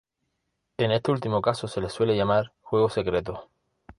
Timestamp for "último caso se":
1.11-1.79